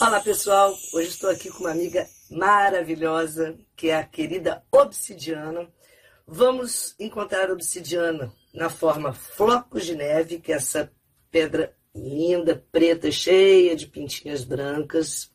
Olá 0.00 0.20
pessoal, 0.20 0.78
hoje 0.92 1.08
estou 1.08 1.28
aqui 1.28 1.50
com 1.50 1.64
uma 1.64 1.72
amiga 1.72 2.08
maravilhosa 2.30 3.58
que 3.74 3.88
é 3.88 3.96
a 3.96 4.04
querida 4.04 4.62
Obsidiana. 4.70 5.68
Vamos 6.24 6.94
encontrar 7.00 7.50
a 7.50 7.52
obsidiana 7.52 8.32
na 8.54 8.70
forma 8.70 9.12
flocos 9.12 9.84
de 9.84 9.96
neve, 9.96 10.38
que 10.38 10.52
é 10.52 10.54
essa 10.54 10.88
pedra 11.32 11.74
linda, 11.92 12.64
preta, 12.70 13.10
cheia 13.10 13.74
de 13.74 13.88
pintinhas 13.88 14.44
brancas. 14.44 15.32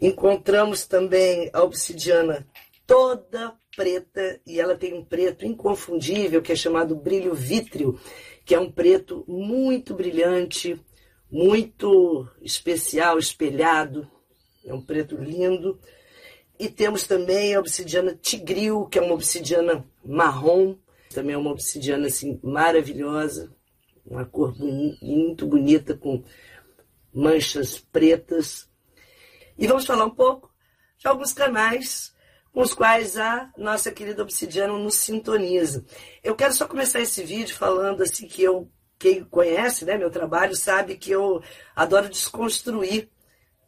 Encontramos 0.00 0.86
também 0.86 1.50
a 1.52 1.62
obsidiana 1.62 2.46
toda 2.86 3.54
preta 3.76 4.40
e 4.46 4.58
ela 4.58 4.78
tem 4.78 4.94
um 4.94 5.04
preto 5.04 5.44
inconfundível 5.44 6.40
que 6.40 6.52
é 6.52 6.56
chamado 6.56 6.96
brilho 6.96 7.34
vítreo, 7.34 8.00
que 8.46 8.54
é 8.54 8.58
um 8.58 8.72
preto 8.72 9.26
muito 9.28 9.92
brilhante, 9.92 10.82
muito 11.34 12.28
especial, 12.40 13.18
espelhado, 13.18 14.08
é 14.64 14.72
um 14.72 14.80
preto 14.80 15.16
lindo. 15.16 15.80
E 16.56 16.68
temos 16.68 17.08
também 17.08 17.56
a 17.56 17.58
obsidiana 17.58 18.14
tigril, 18.14 18.86
que 18.86 19.00
é 19.00 19.02
uma 19.02 19.14
obsidiana 19.14 19.84
marrom, 20.04 20.76
também 21.12 21.34
é 21.34 21.36
uma 21.36 21.50
obsidiana 21.50 22.06
assim 22.06 22.38
maravilhosa, 22.40 23.52
uma 24.06 24.24
cor 24.24 24.54
muito 24.56 25.44
bonita 25.44 25.96
com 25.96 26.22
manchas 27.12 27.80
pretas. 27.80 28.70
E 29.58 29.66
vamos 29.66 29.84
falar 29.84 30.04
um 30.04 30.14
pouco 30.14 30.54
de 30.96 31.08
alguns 31.08 31.32
canais 31.32 32.14
com 32.52 32.60
os 32.60 32.72
quais 32.72 33.18
a 33.18 33.52
nossa 33.58 33.90
querida 33.90 34.22
obsidiana 34.22 34.78
nos 34.78 34.94
sintoniza. 34.94 35.84
Eu 36.22 36.36
quero 36.36 36.54
só 36.54 36.68
começar 36.68 37.00
esse 37.00 37.24
vídeo 37.24 37.56
falando 37.56 38.04
assim 38.04 38.28
que 38.28 38.40
eu 38.40 38.70
quem 39.04 39.22
conhece 39.22 39.84
né, 39.84 39.98
meu 39.98 40.10
trabalho 40.10 40.56
sabe 40.56 40.96
que 40.96 41.10
eu 41.10 41.42
adoro 41.76 42.08
desconstruir 42.08 43.10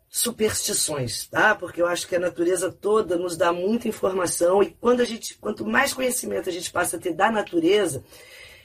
superstições, 0.09 1.27
tá? 1.27 1.55
Porque 1.55 1.83
eu 1.83 1.87
acho 1.87 2.09
que 2.09 2.17
a 2.17 2.19
natureza 2.19 2.73
toda 2.73 3.17
nos 3.17 3.37
dá 3.37 3.53
muita 3.53 3.87
informação 3.87 4.63
e 4.63 4.71
quando 4.71 5.03
a 5.03 5.05
gente, 5.05 5.37
quanto 5.37 5.67
mais 5.67 5.93
conhecimento 5.93 6.49
a 6.49 6.53
gente 6.53 6.71
passa 6.71 6.97
a 6.97 6.99
ter 6.99 7.13
da 7.13 7.31
natureza, 7.31 8.03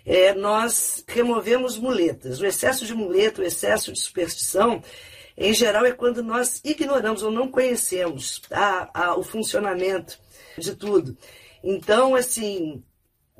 é, 0.05 0.33
nós 0.33 1.03
removemos 1.05 1.77
muletas. 1.77 2.39
O 2.39 2.45
excesso 2.45 2.85
de 2.85 2.93
muleta, 2.93 3.41
o 3.41 3.45
excesso 3.45 3.91
de 3.91 3.99
superstição, 3.99 4.81
em 5.35 5.53
geral, 5.53 5.85
é 5.85 5.91
quando 5.91 6.23
nós 6.23 6.61
ignoramos 6.63 7.21
ou 7.21 7.31
não 7.31 7.51
conhecemos 7.51 8.39
tá? 8.47 8.89
a, 8.93 9.17
o 9.17 9.23
funcionamento 9.23 10.17
de 10.57 10.73
tudo. 10.73 11.17
Então, 11.61 12.15
assim, 12.15 12.81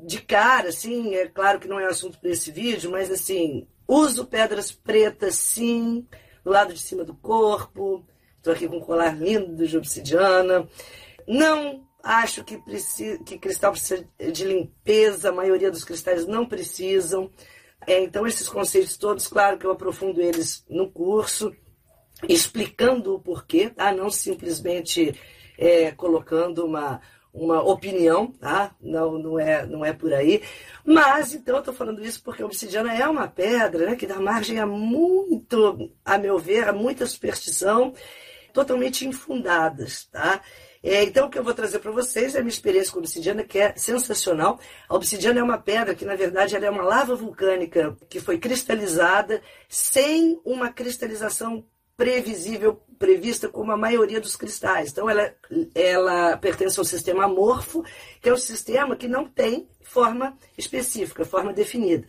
de 0.04 0.20
cara, 0.20 0.68
assim, 0.70 1.14
é 1.14 1.28
claro 1.28 1.60
que 1.60 1.68
não 1.68 1.78
é 1.78 1.86
assunto 1.86 2.18
para 2.18 2.30
esse 2.30 2.50
vídeo, 2.50 2.90
mas 2.90 3.10
assim, 3.10 3.68
uso 3.86 4.26
pedras 4.26 4.72
pretas, 4.72 5.36
sim, 5.36 6.06
do 6.44 6.50
lado 6.50 6.74
de 6.74 6.80
cima 6.80 7.04
do 7.04 7.14
corpo. 7.14 8.04
Estou 8.36 8.52
aqui 8.52 8.66
com 8.66 8.78
um 8.78 8.80
colar 8.80 9.16
lindo 9.16 9.66
de 9.66 9.76
obsidiana. 9.76 10.68
Não 11.26 11.86
acho 12.02 12.42
que, 12.42 12.58
precisa, 12.58 13.22
que 13.22 13.38
cristal 13.38 13.70
precisa 13.70 14.04
de 14.18 14.44
limpeza, 14.44 15.28
a 15.28 15.32
maioria 15.32 15.70
dos 15.70 15.84
cristais 15.84 16.26
não 16.26 16.44
precisam. 16.44 17.30
É, 17.86 18.02
então, 18.02 18.26
esses 18.26 18.48
conceitos 18.48 18.96
todos, 18.96 19.28
claro 19.28 19.56
que 19.56 19.66
eu 19.66 19.70
aprofundo 19.70 20.20
eles 20.20 20.64
no 20.68 20.90
curso, 20.90 21.54
explicando 22.28 23.14
o 23.14 23.20
porquê, 23.20 23.70
tá? 23.70 23.92
não 23.92 24.10
simplesmente 24.10 25.14
é, 25.56 25.92
colocando 25.92 26.64
uma, 26.64 27.00
uma 27.32 27.62
opinião, 27.62 28.26
tá? 28.26 28.74
Não, 28.80 29.18
não 29.18 29.38
é, 29.38 29.64
não 29.66 29.84
é 29.84 29.92
por 29.92 30.12
aí. 30.12 30.42
Mas 30.84 31.34
então 31.34 31.56
eu 31.56 31.60
estou 31.60 31.74
falando 31.74 32.04
isso 32.04 32.22
porque 32.22 32.42
a 32.42 32.46
obsidiana 32.46 32.94
é 32.94 33.08
uma 33.08 33.26
pedra, 33.26 33.86
né, 33.86 33.96
que 33.96 34.06
dá 34.06 34.20
margem 34.20 34.58
a 34.58 34.66
muito, 34.66 35.90
a 36.04 36.18
meu 36.18 36.38
ver, 36.38 36.68
a 36.68 36.72
muita 36.72 37.06
superstição, 37.06 37.94
totalmente 38.52 39.06
infundadas, 39.06 40.04
tá? 40.06 40.42
É, 40.82 41.04
então, 41.04 41.26
o 41.26 41.30
que 41.30 41.38
eu 41.38 41.44
vou 41.44 41.54
trazer 41.54 41.78
para 41.78 41.92
vocês 41.92 42.34
é 42.34 42.38
a 42.38 42.40
minha 42.42 42.52
experiência 42.52 42.92
com 42.92 42.98
a 42.98 43.02
obsidiana, 43.02 43.44
que 43.44 43.56
é 43.56 43.72
sensacional. 43.76 44.58
A 44.88 44.96
obsidiana 44.96 45.38
é 45.38 45.42
uma 45.42 45.56
pedra 45.58 45.94
que, 45.94 46.04
na 46.04 46.16
verdade, 46.16 46.56
ela 46.56 46.66
é 46.66 46.70
uma 46.70 46.82
lava 46.82 47.14
vulcânica 47.14 47.96
que 48.08 48.18
foi 48.18 48.36
cristalizada 48.36 49.40
sem 49.68 50.40
uma 50.44 50.72
cristalização 50.72 51.64
previsível, 51.96 52.82
prevista 52.98 53.48
como 53.48 53.72
a 53.72 53.76
maioria 53.76 54.20
dos 54.20 54.36
cristais. 54.36 54.90
Então, 54.90 55.08
ela, 55.08 55.34
ela 55.74 56.36
pertence 56.36 56.78
ao 56.78 56.84
sistema 56.84 57.24
amorfo, 57.24 57.84
que 58.20 58.28
é 58.28 58.32
um 58.32 58.38
sistema 58.38 58.96
que 58.96 59.08
não 59.08 59.26
tem 59.26 59.68
forma 59.82 60.36
específica, 60.56 61.24
forma 61.24 61.52
definida. 61.52 62.06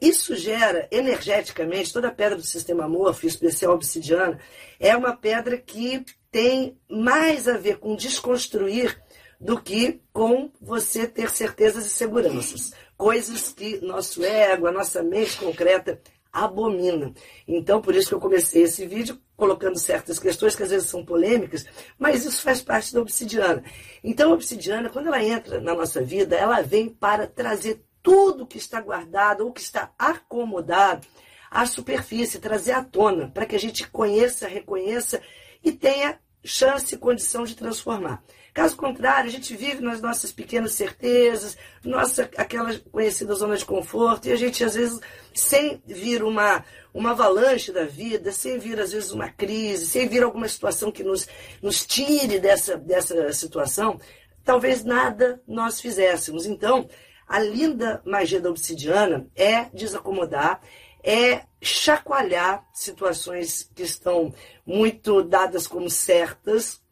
Isso 0.00 0.36
gera 0.36 0.88
energeticamente, 0.90 1.92
toda 1.92 2.10
pedra 2.10 2.36
do 2.36 2.42
sistema 2.42 2.84
amorfo, 2.84 3.24
em 3.24 3.28
especial 3.28 3.74
obsidiana, 3.74 4.38
é 4.78 4.96
uma 4.96 5.16
pedra 5.16 5.56
que 5.56 6.04
tem 6.30 6.76
mais 6.88 7.48
a 7.48 7.56
ver 7.56 7.78
com 7.78 7.94
desconstruir 7.94 9.00
do 9.40 9.60
que 9.60 10.00
com 10.12 10.50
você 10.60 11.06
ter 11.06 11.30
certezas 11.30 11.86
e 11.86 11.90
seguranças. 11.90 12.72
Coisas 12.96 13.52
que 13.52 13.80
nosso 13.84 14.24
ego, 14.24 14.66
a 14.66 14.72
nossa 14.72 15.02
mente 15.02 15.36
concreta 15.36 16.00
abomina. 16.34 17.14
Então, 17.46 17.80
por 17.80 17.94
isso 17.94 18.08
que 18.08 18.14
eu 18.14 18.20
comecei 18.20 18.64
esse 18.64 18.84
vídeo 18.84 19.20
colocando 19.36 19.78
certas 19.78 20.18
questões 20.18 20.56
que 20.56 20.64
às 20.64 20.70
vezes 20.70 20.88
são 20.88 21.04
polêmicas, 21.04 21.64
mas 21.96 22.24
isso 22.24 22.42
faz 22.42 22.60
parte 22.60 22.92
da 22.92 23.00
obsidiana. 23.00 23.62
Então, 24.02 24.30
a 24.30 24.34
obsidiana, 24.34 24.90
quando 24.90 25.06
ela 25.06 25.22
entra 25.22 25.60
na 25.60 25.74
nossa 25.74 26.02
vida, 26.02 26.36
ela 26.36 26.60
vem 26.60 26.88
para 26.88 27.26
trazer 27.26 27.84
tudo 28.02 28.46
que 28.46 28.58
está 28.58 28.80
guardado 28.80 29.44
ou 29.44 29.52
que 29.52 29.60
está 29.60 29.92
acomodado 29.96 31.06
à 31.50 31.64
superfície, 31.66 32.40
trazer 32.40 32.72
à 32.72 32.82
tona, 32.82 33.30
para 33.30 33.46
que 33.46 33.54
a 33.54 33.60
gente 33.60 33.88
conheça, 33.88 34.48
reconheça 34.48 35.22
e 35.62 35.70
tenha 35.72 36.18
chance 36.44 36.94
e 36.94 36.98
condição 36.98 37.44
de 37.44 37.54
transformar. 37.54 38.22
Caso 38.54 38.76
contrário, 38.76 39.28
a 39.28 39.32
gente 39.32 39.56
vive 39.56 39.82
nas 39.82 40.00
nossas 40.00 40.30
pequenas 40.30 40.74
certezas, 40.74 41.58
nossa 41.84 42.30
aquela 42.36 42.78
conhecida 42.92 43.34
zona 43.34 43.56
de 43.56 43.64
conforto, 43.64 44.28
e 44.28 44.32
a 44.32 44.36
gente 44.36 44.62
às 44.62 44.76
vezes 44.76 45.00
sem 45.34 45.82
vir 45.84 46.22
uma 46.22 46.64
uma 46.94 47.10
avalanche 47.10 47.72
da 47.72 47.84
vida, 47.84 48.30
sem 48.30 48.56
vir 48.56 48.78
às 48.78 48.92
vezes 48.92 49.10
uma 49.10 49.28
crise, 49.28 49.86
sem 49.86 50.08
vir 50.08 50.22
alguma 50.22 50.46
situação 50.46 50.92
que 50.92 51.02
nos, 51.02 51.26
nos 51.60 51.84
tire 51.84 52.38
dessa, 52.38 52.76
dessa 52.76 53.32
situação, 53.32 53.98
talvez 54.44 54.84
nada 54.84 55.42
nós 55.44 55.80
fizéssemos. 55.80 56.46
Então, 56.46 56.88
a 57.26 57.40
linda 57.40 58.00
magia 58.06 58.40
da 58.40 58.48
obsidiana 58.48 59.26
é 59.34 59.64
desacomodar, 59.74 60.60
é 61.02 61.42
chacoalhar 61.60 62.64
situações 62.72 63.68
que 63.74 63.82
estão 63.82 64.32
muito 64.64 65.24
dadas 65.24 65.66
como 65.66 65.90
certas 65.90 66.83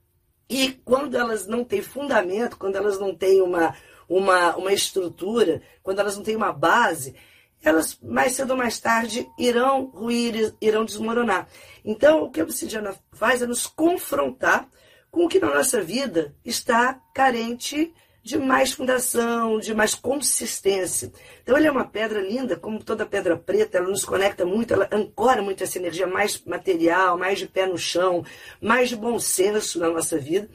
e 0.52 0.72
quando 0.84 1.16
elas 1.16 1.46
não 1.46 1.64
têm 1.64 1.80
fundamento, 1.80 2.58
quando 2.58 2.76
elas 2.76 3.00
não 3.00 3.14
têm 3.14 3.40
uma, 3.40 3.74
uma, 4.06 4.54
uma 4.54 4.70
estrutura, 4.70 5.62
quando 5.82 6.00
elas 6.00 6.14
não 6.14 6.22
têm 6.22 6.36
uma 6.36 6.52
base, 6.52 7.14
elas 7.62 7.98
mais 8.02 8.32
cedo 8.32 8.50
ou 8.50 8.56
mais 8.58 8.78
tarde 8.78 9.26
irão 9.38 9.86
ruir, 9.86 10.54
irão 10.60 10.84
desmoronar. 10.84 11.48
Então, 11.82 12.24
o 12.24 12.30
que 12.30 12.38
a 12.38 12.44
obsidiana 12.44 12.94
faz 13.12 13.40
é 13.40 13.46
nos 13.46 13.66
confrontar 13.66 14.68
com 15.10 15.24
o 15.24 15.28
que 15.28 15.40
na 15.40 15.54
nossa 15.54 15.80
vida 15.80 16.36
está 16.44 17.00
carente 17.14 17.90
de 18.22 18.38
mais 18.38 18.72
fundação, 18.72 19.58
de 19.58 19.74
mais 19.74 19.94
consistência. 19.94 21.12
Então, 21.42 21.56
ele 21.56 21.66
é 21.66 21.70
uma 21.70 21.84
pedra 21.84 22.20
linda, 22.20 22.56
como 22.56 22.82
toda 22.82 23.04
pedra 23.04 23.36
preta, 23.36 23.78
ela 23.78 23.88
nos 23.88 24.04
conecta 24.04 24.46
muito, 24.46 24.72
ela 24.72 24.88
ancora 24.92 25.42
muito 25.42 25.64
essa 25.64 25.78
energia 25.78 26.06
mais 26.06 26.42
material, 26.44 27.18
mais 27.18 27.40
de 27.40 27.48
pé 27.48 27.66
no 27.66 27.76
chão, 27.76 28.24
mais 28.60 28.88
de 28.88 28.96
bom 28.96 29.18
senso 29.18 29.80
na 29.80 29.88
nossa 29.88 30.18
vida. 30.18 30.48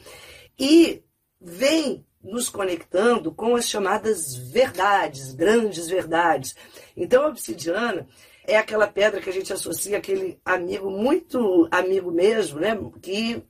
E 0.57 1.03
vem 1.41 2.05
nos 2.23 2.49
conectando 2.49 3.33
com 3.33 3.55
as 3.55 3.67
chamadas 3.67 4.35
verdades, 4.35 5.33
grandes 5.33 5.87
verdades. 5.87 6.55
Então, 6.95 7.23
a 7.23 7.27
obsidiana 7.27 8.07
é 8.45 8.57
aquela 8.57 8.87
pedra 8.87 9.19
que 9.19 9.29
a 9.29 9.33
gente 9.33 9.51
associa 9.51 9.97
aquele 9.97 10.39
amigo 10.43 10.89
muito 10.89 11.67
amigo 11.69 12.11
mesmo, 12.11 12.61
né? 12.61 12.77
Que 13.01 13.43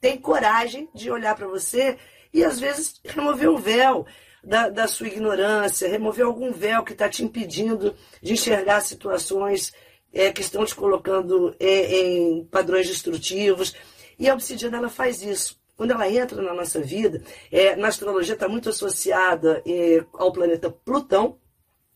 tem 0.00 0.16
coragem 0.16 0.88
de 0.94 1.10
olhar 1.10 1.34
para 1.34 1.48
você 1.48 1.98
e 2.34 2.44
às 2.44 2.58
vezes 2.58 3.00
remover 3.04 3.48
o 3.48 3.56
véu 3.56 4.04
da, 4.42 4.68
da 4.68 4.88
sua 4.88 5.06
ignorância, 5.06 5.88
remover 5.88 6.26
algum 6.26 6.52
véu 6.52 6.82
que 6.82 6.92
está 6.92 7.08
te 7.08 7.24
impedindo 7.24 7.94
de 8.20 8.32
enxergar 8.32 8.80
situações 8.80 9.72
é, 10.12 10.32
que 10.32 10.40
estão 10.40 10.64
te 10.64 10.74
colocando 10.74 11.54
é, 11.60 12.00
em 12.00 12.44
padrões 12.44 12.88
destrutivos. 12.88 13.74
E 14.18 14.28
a 14.28 14.34
obsidiana 14.34 14.78
ela 14.78 14.88
faz 14.88 15.22
isso 15.22 15.62
quando 15.76 15.90
ela 15.90 16.08
entra 16.08 16.40
na 16.40 16.54
nossa 16.54 16.80
vida, 16.80 17.22
é, 17.50 17.74
na 17.74 17.88
astrologia 17.88 18.34
está 18.34 18.48
muito 18.48 18.68
associada 18.68 19.60
é, 19.66 20.04
ao 20.12 20.32
planeta 20.32 20.70
Plutão, 20.70 21.38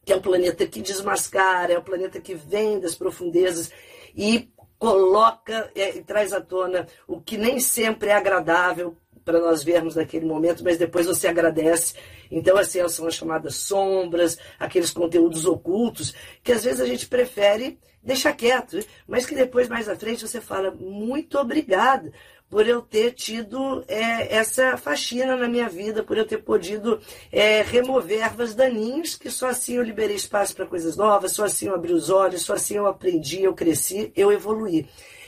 que 0.05 0.12
é 0.12 0.17
o 0.17 0.20
planeta 0.20 0.67
que 0.67 0.81
desmascara, 0.81 1.73
é 1.73 1.79
o 1.79 1.82
planeta 1.82 2.20
que 2.20 2.34
vem 2.34 2.81
das 2.81 2.94
profundezas 2.96 3.70
e 4.17 4.50
coloca 4.79 5.70
é, 5.75 5.96
e 5.96 6.02
traz 6.02 6.32
à 6.32 6.41
tona 6.41 6.87
o 7.06 7.20
que 7.20 7.37
nem 7.37 7.61
sempre 7.61 8.08
é 8.08 8.14
agradável 8.14 8.96
para 9.28 9.40
nós 9.40 9.62
vermos 9.62 9.94
naquele 9.94 10.25
momento, 10.25 10.64
mas 10.64 10.78
depois 10.78 11.04
você 11.04 11.28
agradece. 11.28 11.92
Então, 12.30 12.56
assim, 12.56 12.86
são 12.88 13.06
as 13.06 13.12
chamadas 13.12 13.56
sombras, 13.56 14.38
aqueles 14.58 14.90
conteúdos 14.90 15.44
ocultos, 15.44 16.14
que 16.42 16.50
às 16.50 16.64
vezes 16.64 16.80
a 16.80 16.86
gente 16.86 17.06
prefere 17.06 17.78
deixar 18.02 18.32
quieto, 18.32 18.78
mas 19.06 19.26
que 19.26 19.34
depois, 19.34 19.69
mais 19.69 19.86
à 19.86 19.94
frente, 19.94 20.26
você 20.26 20.40
fala, 20.40 20.70
muito 20.70 21.36
obrigada 21.38 22.10
por 22.48 22.66
eu 22.66 22.80
ter 22.80 23.12
tido 23.12 23.84
é, 23.86 24.34
essa 24.34 24.78
faxina 24.78 25.36
na 25.36 25.46
minha 25.46 25.69
vida, 25.69 26.02
por 26.02 26.16
eu 26.16 26.26
ter 26.26 26.38
podido 26.38 26.98
é, 27.31 27.60
remover 27.60 28.22
ervas 28.22 28.54
daninhas, 28.54 29.14
que 29.14 29.31
só 29.31 29.48
assim 29.48 29.74
eu 29.74 29.82
liberei 29.82 30.16
espaço 30.16 30.56
para 30.56 30.64
coisas 30.64 30.96
novas, 30.96 31.32
só 31.32 31.44
assim 31.44 31.66
eu 31.66 31.74
abri 31.74 31.92
os 31.92 32.08
olhos, 32.08 32.40
só 32.40 32.54
assim 32.54 32.76
eu 32.76 32.86
aprendi, 32.86 33.42
eu 33.42 33.52
cresci, 33.52 34.10
eu 34.16 34.32
evoluí. 34.32 34.86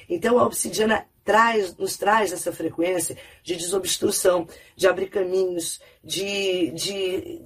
Então 0.08 0.38
a 0.38 0.46
obsidiana 0.46 1.04
traz, 1.24 1.76
nos 1.76 1.96
traz 1.96 2.32
essa 2.32 2.52
frequência 2.52 3.16
de 3.42 3.56
desobstrução, 3.56 4.46
de 4.76 4.86
abrir 4.86 5.08
caminhos, 5.08 5.80
de, 6.02 6.70
de 6.72 7.42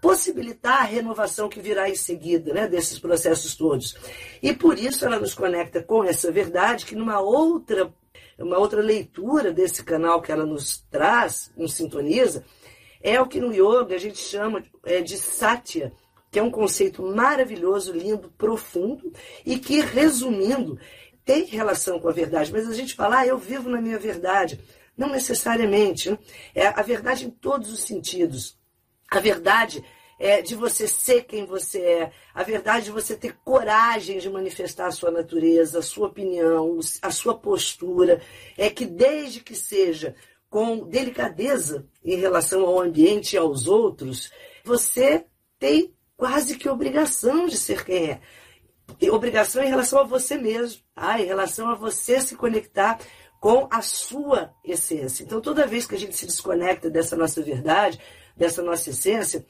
possibilitar 0.00 0.80
a 0.80 0.84
renovação 0.84 1.48
que 1.48 1.60
virá 1.60 1.88
em 1.88 1.94
seguida 1.94 2.52
né, 2.52 2.68
desses 2.68 2.98
processos 2.98 3.54
todos. 3.54 3.96
E 4.42 4.52
por 4.52 4.78
isso 4.78 5.04
ela 5.04 5.18
nos 5.18 5.34
conecta 5.34 5.82
com 5.82 6.04
essa 6.04 6.30
verdade 6.30 6.86
que 6.86 6.94
numa 6.94 7.20
outra, 7.20 7.92
uma 8.38 8.58
outra 8.58 8.80
leitura 8.80 9.52
desse 9.52 9.82
canal 9.82 10.22
que 10.22 10.30
ela 10.30 10.46
nos 10.46 10.84
traz, 10.90 11.52
nos 11.56 11.74
sintoniza, 11.74 12.44
é 13.00 13.20
o 13.20 13.26
que 13.26 13.40
no 13.40 13.52
yoga 13.52 13.94
a 13.94 13.98
gente 13.98 14.18
chama 14.18 14.62
é, 14.84 15.00
de 15.00 15.16
satya, 15.16 15.92
que 16.30 16.38
é 16.38 16.42
um 16.42 16.50
conceito 16.50 17.02
maravilhoso, 17.02 17.92
lindo, 17.92 18.30
profundo 18.36 19.12
e 19.46 19.58
que, 19.58 19.80
resumindo, 19.80 20.78
tem 21.28 21.44
relação 21.44 22.00
com 22.00 22.08
a 22.08 22.12
verdade, 22.12 22.50
mas 22.50 22.66
a 22.66 22.72
gente 22.72 22.94
fala, 22.94 23.18
ah, 23.18 23.26
eu 23.26 23.36
vivo 23.36 23.68
na 23.68 23.82
minha 23.82 23.98
verdade. 23.98 24.58
Não 24.96 25.10
necessariamente. 25.10 26.10
Né? 26.10 26.18
É 26.54 26.66
a 26.68 26.80
verdade 26.80 27.26
em 27.26 27.30
todos 27.30 27.70
os 27.70 27.80
sentidos. 27.80 28.58
A 29.10 29.20
verdade 29.20 29.84
é 30.18 30.40
de 30.40 30.54
você 30.54 30.88
ser 30.88 31.24
quem 31.24 31.44
você 31.44 31.82
é. 31.82 32.12
A 32.34 32.42
verdade 32.42 32.86
de 32.86 32.90
você 32.90 33.14
ter 33.14 33.36
coragem 33.44 34.18
de 34.18 34.30
manifestar 34.30 34.86
a 34.86 34.90
sua 34.90 35.10
natureza, 35.10 35.80
a 35.80 35.82
sua 35.82 36.06
opinião, 36.06 36.80
a 37.02 37.10
sua 37.10 37.36
postura. 37.36 38.22
É 38.56 38.70
que 38.70 38.86
desde 38.86 39.40
que 39.40 39.54
seja 39.54 40.14
com 40.48 40.88
delicadeza 40.88 41.86
em 42.02 42.16
relação 42.16 42.64
ao 42.64 42.80
ambiente 42.80 43.34
e 43.34 43.38
aos 43.38 43.68
outros, 43.68 44.32
você 44.64 45.26
tem 45.58 45.94
quase 46.16 46.56
que 46.56 46.70
obrigação 46.70 47.44
de 47.44 47.58
ser 47.58 47.84
quem 47.84 48.12
é 48.12 48.20
obrigação 49.10 49.62
em 49.62 49.68
relação 49.68 50.00
a 50.00 50.04
você 50.04 50.36
mesmo, 50.36 50.82
tá? 50.94 51.20
em 51.20 51.26
relação 51.26 51.70
a 51.70 51.74
você 51.74 52.20
se 52.20 52.36
conectar 52.36 52.98
com 53.40 53.68
a 53.70 53.80
sua 53.82 54.52
essência. 54.64 55.22
Então, 55.22 55.40
toda 55.40 55.66
vez 55.66 55.86
que 55.86 55.94
a 55.94 55.98
gente 55.98 56.16
se 56.16 56.26
desconecta 56.26 56.90
dessa 56.90 57.16
nossa 57.16 57.42
verdade, 57.42 58.00
dessa 58.36 58.62
nossa 58.62 58.90
essência, 58.90 59.46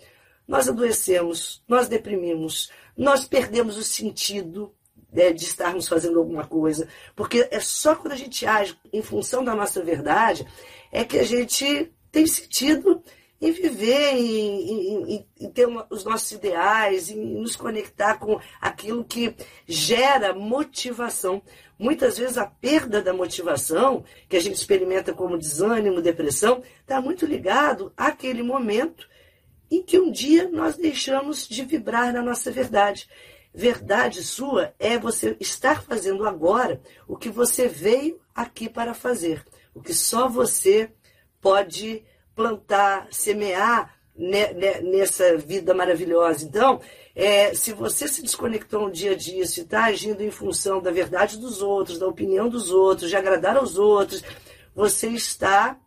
nós 0.46 0.68
adoecemos, 0.68 1.62
nós 1.68 1.88
deprimimos, 1.88 2.70
nós 2.96 3.24
perdemos 3.24 3.76
o 3.76 3.82
sentido 3.82 4.74
né, 5.12 5.32
de 5.32 5.44
estarmos 5.44 5.88
fazendo 5.88 6.18
alguma 6.18 6.46
coisa, 6.46 6.88
porque 7.14 7.48
é 7.50 7.60
só 7.60 7.94
quando 7.94 8.12
a 8.12 8.16
gente 8.16 8.46
age 8.46 8.76
em 8.92 9.02
função 9.02 9.44
da 9.44 9.54
nossa 9.54 9.82
verdade 9.82 10.46
é 10.92 11.04
que 11.04 11.18
a 11.18 11.24
gente 11.24 11.92
tem 12.10 12.26
sentido 12.26 13.02
em 13.40 13.52
viver, 13.52 14.14
em, 14.14 15.14
em, 15.14 15.26
em 15.40 15.50
ter 15.50 15.66
uma, 15.66 15.86
os 15.90 16.04
nossos 16.04 16.32
ideais, 16.32 17.08
em 17.08 17.16
nos 17.16 17.54
conectar 17.54 18.18
com 18.18 18.40
aquilo 18.60 19.04
que 19.04 19.34
gera 19.66 20.34
motivação. 20.34 21.42
Muitas 21.78 22.18
vezes 22.18 22.36
a 22.36 22.46
perda 22.46 23.00
da 23.00 23.12
motivação, 23.12 24.04
que 24.28 24.36
a 24.36 24.40
gente 24.40 24.56
experimenta 24.56 25.12
como 25.12 25.38
desânimo, 25.38 26.02
depressão, 26.02 26.62
está 26.80 27.00
muito 27.00 27.24
ligado 27.24 27.92
àquele 27.96 28.42
momento 28.42 29.08
em 29.70 29.82
que 29.82 29.98
um 29.98 30.10
dia 30.10 30.48
nós 30.48 30.76
deixamos 30.76 31.46
de 31.46 31.64
vibrar 31.64 32.12
na 32.12 32.22
nossa 32.22 32.50
verdade. 32.50 33.08
Verdade 33.54 34.22
sua 34.22 34.74
é 34.78 34.98
você 34.98 35.36
estar 35.40 35.82
fazendo 35.82 36.26
agora 36.26 36.80
o 37.06 37.16
que 37.16 37.28
você 37.28 37.68
veio 37.68 38.20
aqui 38.34 38.68
para 38.68 38.94
fazer, 38.94 39.44
o 39.74 39.80
que 39.80 39.94
só 39.94 40.28
você 40.28 40.90
pode 41.40 42.04
plantar, 42.38 43.08
semear 43.10 43.98
nessa 44.16 45.36
vida 45.36 45.74
maravilhosa. 45.74 46.44
Então, 46.44 46.80
é, 47.16 47.52
se 47.52 47.72
você 47.72 48.06
se 48.06 48.22
desconectou 48.22 48.86
um 48.86 48.90
dia 48.90 49.16
disso 49.16 49.58
e 49.58 49.62
está 49.64 49.86
agindo 49.86 50.22
em 50.22 50.30
função 50.30 50.80
da 50.80 50.92
verdade 50.92 51.36
dos 51.36 51.60
outros, 51.60 51.98
da 51.98 52.06
opinião 52.06 52.48
dos 52.48 52.70
outros, 52.70 53.10
de 53.10 53.16
agradar 53.16 53.56
aos 53.56 53.76
outros, 53.76 54.22
você 54.72 55.08
está 55.08 55.80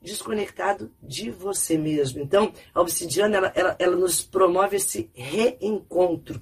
desconectado 0.00 0.92
de 1.00 1.30
você 1.30 1.78
mesmo. 1.78 2.20
Então, 2.20 2.52
a 2.74 2.80
obsidiana 2.80 3.36
ela, 3.36 3.52
ela, 3.54 3.76
ela 3.78 3.96
nos 3.96 4.24
promove 4.24 4.78
esse 4.78 5.08
reencontro, 5.14 6.40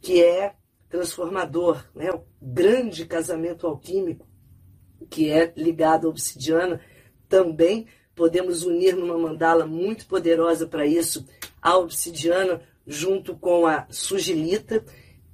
que 0.00 0.22
é 0.22 0.54
transformador, 0.88 1.84
né? 1.96 2.12
o 2.12 2.24
grande 2.40 3.04
casamento 3.06 3.66
alquímico, 3.66 4.24
que 5.08 5.30
é 5.30 5.52
ligado 5.56 6.06
à 6.06 6.10
obsidiana, 6.10 6.80
também 7.28 7.88
podemos 8.20 8.64
unir 8.64 8.94
numa 8.94 9.16
mandala 9.16 9.64
muito 9.64 10.04
poderosa 10.04 10.66
para 10.66 10.84
isso 10.84 11.26
a 11.62 11.78
obsidiana 11.78 12.60
junto 12.86 13.34
com 13.34 13.66
a 13.66 13.86
sugilita, 13.88 14.84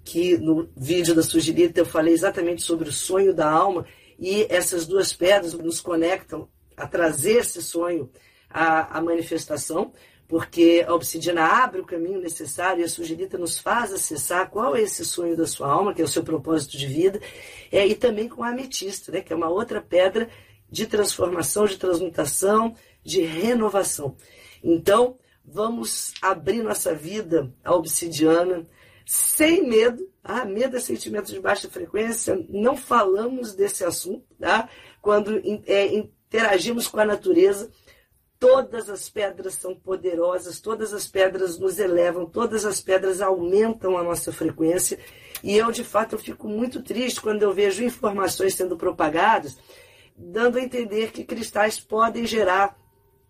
que 0.04 0.38
no 0.38 0.68
vídeo 0.76 1.12
da 1.12 1.20
sugilita 1.24 1.80
eu 1.80 1.84
falei 1.84 2.14
exatamente 2.14 2.62
sobre 2.62 2.88
o 2.88 2.92
sonho 2.92 3.34
da 3.34 3.50
alma, 3.50 3.84
e 4.16 4.46
essas 4.48 4.86
duas 4.86 5.12
pedras 5.12 5.52
nos 5.54 5.80
conectam 5.80 6.48
a 6.76 6.86
trazer 6.86 7.38
esse 7.38 7.60
sonho 7.60 8.08
à, 8.48 8.96
à 8.96 9.02
manifestação, 9.02 9.92
porque 10.28 10.84
a 10.86 10.94
obsidiana 10.94 11.42
abre 11.42 11.80
o 11.80 11.86
caminho 11.86 12.20
necessário 12.20 12.82
e 12.82 12.84
a 12.84 12.88
sugilita 12.88 13.36
nos 13.36 13.58
faz 13.58 13.92
acessar 13.92 14.48
qual 14.48 14.76
é 14.76 14.82
esse 14.82 15.04
sonho 15.04 15.36
da 15.36 15.44
sua 15.44 15.68
alma, 15.68 15.92
que 15.92 16.02
é 16.02 16.04
o 16.04 16.08
seu 16.08 16.22
propósito 16.22 16.78
de 16.78 16.86
vida, 16.86 17.20
é, 17.72 17.84
e 17.84 17.96
também 17.96 18.28
com 18.28 18.44
a 18.44 18.50
ametista, 18.50 19.10
né, 19.10 19.22
que 19.22 19.32
é 19.32 19.36
uma 19.36 19.48
outra 19.48 19.80
pedra 19.80 20.28
de 20.70 20.86
transformação, 20.86 21.66
de 21.66 21.76
transmutação, 21.76 22.74
de 23.02 23.22
renovação. 23.22 24.16
Então, 24.62 25.18
vamos 25.44 26.12
abrir 26.20 26.62
nossa 26.62 26.94
vida 26.94 27.52
à 27.64 27.74
obsidiana 27.74 28.66
sem 29.04 29.68
medo. 29.68 30.10
Ah, 30.22 30.44
medo 30.44 30.76
é 30.76 30.80
sentimento 30.80 31.32
de 31.32 31.40
baixa 31.40 31.70
frequência. 31.70 32.44
Não 32.48 32.76
falamos 32.76 33.54
desse 33.54 33.84
assunto, 33.84 34.24
tá? 34.40 34.68
Quando 35.00 35.40
é, 35.66 35.86
interagimos 35.94 36.88
com 36.88 36.98
a 36.98 37.04
natureza, 37.04 37.70
todas 38.40 38.90
as 38.90 39.08
pedras 39.08 39.54
são 39.54 39.74
poderosas, 39.76 40.60
todas 40.60 40.92
as 40.92 41.06
pedras 41.06 41.58
nos 41.58 41.78
elevam, 41.78 42.26
todas 42.26 42.64
as 42.64 42.80
pedras 42.80 43.20
aumentam 43.20 43.96
a 43.96 44.02
nossa 44.02 44.32
frequência. 44.32 44.98
E 45.44 45.56
eu, 45.56 45.70
de 45.70 45.84
fato, 45.84 46.16
eu 46.16 46.18
fico 46.18 46.48
muito 46.48 46.82
triste 46.82 47.20
quando 47.20 47.42
eu 47.42 47.52
vejo 47.52 47.84
informações 47.84 48.54
sendo 48.54 48.76
propagadas 48.76 49.56
dando 50.16 50.58
a 50.58 50.62
entender 50.62 51.12
que 51.12 51.24
cristais 51.24 51.78
podem 51.78 52.26
gerar 52.26 52.76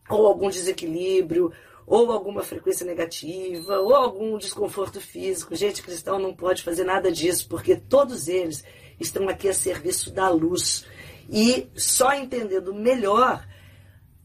ou 0.09 0.27
algum 0.27 0.49
desequilíbrio, 0.49 1.53
ou 1.87 2.11
alguma 2.11 2.43
frequência 2.43 2.85
negativa, 2.85 3.79
ou 3.79 3.95
algum 3.95 4.39
desconforto 4.39 5.01
físico. 5.01 5.55
Gente, 5.55 5.83
cristal 5.83 6.19
não 6.19 6.35
pode 6.35 6.63
fazer 6.63 6.85
nada 6.85 7.11
disso, 7.13 7.49
porque 7.49 7.77
todos 7.77 8.29
eles 8.29 8.65
estão 8.99 9.29
aqui 9.29 9.49
a 9.49 9.55
serviço 9.55 10.13
da 10.13 10.29
luz. 10.29 10.85
E 11.29 11.71
só 11.77 12.13
entendendo 12.15 12.75
melhor 12.75 13.47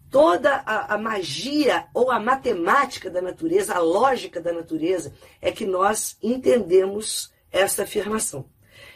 toda 0.09 0.55
a, 0.65 0.95
a, 0.95 0.97
magia 0.97 1.87
ou 1.93 2.11
a 2.11 2.19
matemática 2.19 3.09
da 3.09 3.21
natureza, 3.21 3.73
a 3.73 3.79
lógica 3.79 4.41
da 4.41 4.51
natureza, 4.51 5.13
é 5.41 5.51
que 5.51 5.65
nós 5.65 6.17
entendemos 6.21 7.31
essa 7.51 7.83
afirmação. 7.83 8.45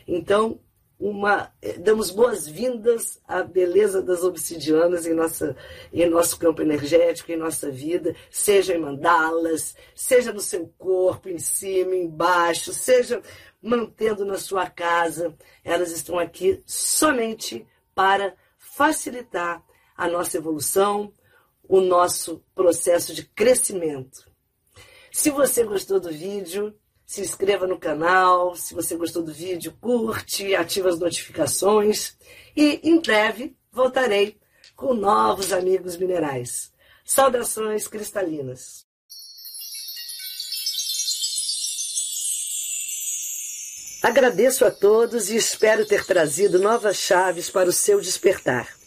Então, 0.07 0.59
uma, 0.99 1.51
eh, 1.61 1.77
damos 1.77 2.09
boas-vindas 2.09 3.21
à 3.27 3.43
beleza 3.43 4.01
das 4.01 4.23
obsidianas 4.23 5.05
em, 5.05 5.13
nossa, 5.13 5.55
em 5.91 6.09
nosso 6.09 6.39
campo 6.39 6.61
energético, 6.61 7.31
em 7.31 7.37
nossa 7.37 7.69
vida, 7.69 8.15
seja 8.31 8.73
em 8.73 8.79
mandalas, 8.79 9.75
seja 9.93 10.31
no 10.31 10.39
seu 10.39 10.67
corpo, 10.77 11.27
em 11.27 11.37
cima, 11.37 11.95
embaixo, 11.95 12.73
seja 12.73 13.21
mantendo 13.61 14.25
na 14.25 14.37
sua 14.37 14.69
casa. 14.69 15.35
Elas 15.63 15.91
estão 15.91 16.17
aqui 16.17 16.63
somente 16.65 17.67
para 17.93 18.35
facilitar 18.57 19.63
a 19.97 20.07
nossa 20.07 20.37
evolução, 20.37 21.11
o 21.67 21.81
nosso 21.81 22.43
processo 22.53 23.13
de 23.13 23.25
crescimento. 23.25 24.29
Se 25.11 25.29
você 25.29 25.63
gostou 25.63 25.99
do 25.99 26.11
vídeo, 26.11 26.75
se 27.05 27.21
inscreva 27.21 27.67
no 27.67 27.77
canal. 27.77 28.55
Se 28.55 28.73
você 28.73 28.95
gostou 28.95 29.21
do 29.21 29.33
vídeo, 29.33 29.75
curte, 29.79 30.55
ativa 30.55 30.89
as 30.89 30.99
notificações. 30.99 32.17
E 32.55 32.79
em 32.83 32.99
breve 32.99 33.55
voltarei 33.71 34.37
com 34.75 34.93
novos 34.93 35.53
amigos 35.53 35.95
minerais. 35.97 36.73
Saudações 37.03 37.87
cristalinas. 37.87 38.85
Agradeço 44.01 44.65
a 44.65 44.71
todos 44.71 45.29
e 45.29 45.35
espero 45.35 45.85
ter 45.85 46.05
trazido 46.05 46.59
novas 46.59 46.97
chaves 46.97 47.49
para 47.49 47.69
o 47.69 47.73
seu 47.73 47.99
despertar. 47.99 48.69